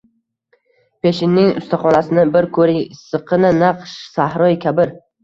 [1.07, 4.95] Pershinning ustaxonasini bir koʻring, issiqqina, naq Sahroyi Kabir.